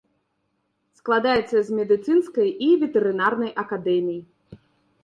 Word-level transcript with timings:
Складаецца 0.99 1.57
з 1.67 1.77
медыцынскай 1.81 2.49
і 2.69 2.71
ветэрынарнай 2.87 3.51
акадэмій. 3.67 4.21